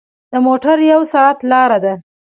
د 0.31 0.33
موټر 0.45 0.77
یو 0.91 1.01
ساعت 1.13 1.37
لاره 1.51 1.77
ده. 1.83 1.93